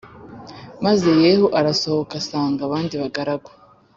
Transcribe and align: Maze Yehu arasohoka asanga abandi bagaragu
Maze 0.85 1.09
Yehu 1.23 1.45
arasohoka 1.59 2.13
asanga 2.21 2.61
abandi 2.63 2.93
bagaragu 3.01 3.51